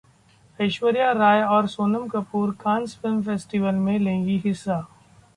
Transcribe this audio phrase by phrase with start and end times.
[0.59, 4.79] ऐश्वर्या राय और Sonam Kapoor Cannes film festival में लेंगी हिस्सा